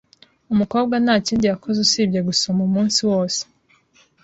Umukobwa 0.53 0.95
ntakindi 1.03 1.45
yakoze 1.51 1.77
usibye 1.85 2.19
gusoma 2.27 2.59
umunsi 2.69 2.99
wose. 3.09 3.41